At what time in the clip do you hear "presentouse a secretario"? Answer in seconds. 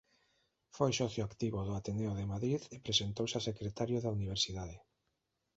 2.85-3.97